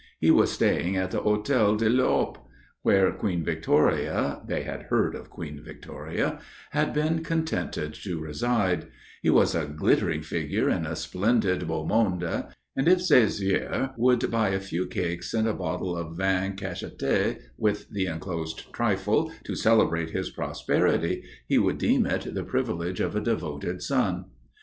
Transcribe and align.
He 0.19 0.31
was 0.31 0.51
staying 0.51 0.97
at 0.97 1.11
the 1.11 1.21
Hôtel 1.21 1.77
de 1.77 1.87
l'Europe, 1.87 2.39
where 2.81 3.11
Queen 3.11 3.43
Victoria 3.45 4.41
(they 4.47 4.63
had 4.63 4.87
heard 4.89 5.13
of 5.13 5.29
Queen 5.29 5.61
Victoria) 5.63 6.39
had 6.71 6.91
been 6.91 7.23
contented 7.23 7.93
to 7.93 8.19
reside, 8.19 8.87
he 9.21 9.29
was 9.29 9.53
a 9.53 9.65
glittering 9.67 10.23
figure 10.23 10.67
in 10.71 10.87
a 10.87 10.95
splendid 10.95 11.67
beau 11.67 11.85
monde, 11.85 12.23
and 12.75 12.87
if 12.87 12.99
ses 12.99 13.37
vieux 13.39 13.91
would 13.95 14.31
buy 14.31 14.49
a 14.49 14.59
few 14.59 14.87
cakes 14.87 15.35
and 15.35 15.47
a 15.47 15.53
bottle 15.53 15.95
of 15.95 16.17
vin 16.17 16.53
cacheté 16.55 17.37
with 17.55 17.87
the 17.91 18.07
enclosed 18.07 18.73
trifle, 18.73 19.31
to 19.43 19.53
celebrate 19.55 20.09
his 20.09 20.31
prosperity, 20.31 21.23
he 21.47 21.59
would 21.59 21.77
deem 21.77 22.07
it 22.07 22.33
the 22.33 22.43
privilege 22.43 22.99
of 22.99 23.15
a 23.15 23.21
devoted 23.21 23.83
son. 23.83 24.25